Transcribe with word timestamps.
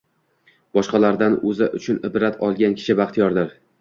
Boshqalardan 0.77 1.37
o’zi 1.51 1.67
uchun 1.81 1.99
ibrat 2.09 2.43
olgan 2.49 2.77
kishi 2.81 2.97
baxtiyordir. 3.03 3.55